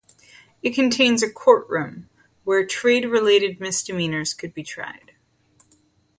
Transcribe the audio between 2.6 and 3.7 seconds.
trade-related